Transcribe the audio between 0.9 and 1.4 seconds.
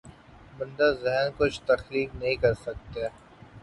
ذہن